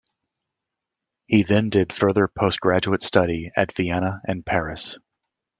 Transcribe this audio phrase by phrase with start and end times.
[1.27, 4.97] He then did further postgraduate study at Vienna and Paris.